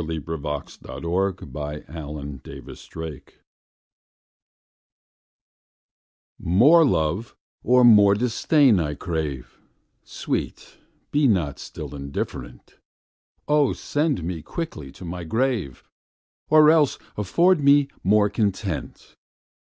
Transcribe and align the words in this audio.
1678 0.00 1.84
403. 1.84 1.84
Against 1.92 2.96
Indifference 2.96 3.32
MORE 6.38 6.86
love 6.86 7.36
or 7.62 7.84
more 7.84 8.14
disdain 8.14 8.80
I 8.80 8.94
crave; 8.94 9.58
Sweet, 10.02 10.78
be 11.10 11.28
not 11.28 11.58
still 11.58 11.94
indifferent: 11.94 12.78
O 13.46 13.74
send 13.74 14.24
me 14.24 14.40
quickly 14.40 14.90
to 14.90 15.04
my 15.04 15.24
grave, 15.24 15.84
Or 16.48 16.70
else 16.70 16.98
afford 17.18 17.60
me 17.60 17.88
more 18.02 18.30
content! 18.30 19.14